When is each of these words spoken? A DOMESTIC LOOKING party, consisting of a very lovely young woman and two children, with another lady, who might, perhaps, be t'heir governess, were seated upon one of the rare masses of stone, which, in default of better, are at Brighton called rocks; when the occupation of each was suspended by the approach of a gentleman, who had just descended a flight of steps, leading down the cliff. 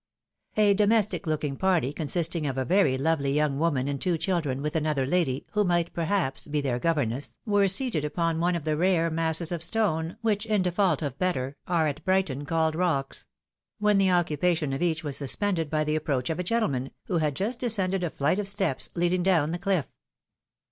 A 0.57 0.73
DOMESTIC 0.73 1.27
LOOKING 1.27 1.57
party, 1.57 1.93
consisting 1.93 2.47
of 2.47 2.57
a 2.57 2.65
very 2.65 2.97
lovely 2.97 3.33
young 3.33 3.59
woman 3.59 3.87
and 3.87 4.01
two 4.01 4.17
children, 4.17 4.63
with 4.63 4.75
another 4.75 5.05
lady, 5.05 5.45
who 5.51 5.63
might, 5.63 5.93
perhaps, 5.93 6.47
be 6.47 6.59
t'heir 6.59 6.81
governess, 6.81 7.37
were 7.45 7.67
seated 7.67 8.03
upon 8.03 8.39
one 8.39 8.55
of 8.55 8.63
the 8.63 8.75
rare 8.75 9.11
masses 9.11 9.51
of 9.51 9.61
stone, 9.61 10.17
which, 10.21 10.47
in 10.47 10.63
default 10.63 11.03
of 11.03 11.19
better, 11.19 11.55
are 11.67 11.85
at 11.87 12.03
Brighton 12.03 12.47
called 12.47 12.73
rocks; 12.75 13.27
when 13.77 13.99
the 13.99 14.09
occupation 14.09 14.73
of 14.73 14.81
each 14.81 15.03
was 15.03 15.17
suspended 15.17 15.69
by 15.69 15.83
the 15.83 15.95
approach 15.95 16.31
of 16.31 16.39
a 16.39 16.43
gentleman, 16.43 16.89
who 17.05 17.19
had 17.19 17.35
just 17.35 17.59
descended 17.59 18.03
a 18.03 18.09
flight 18.09 18.39
of 18.39 18.47
steps, 18.47 18.89
leading 18.95 19.21
down 19.21 19.51
the 19.51 19.59
cliff. 19.59 19.87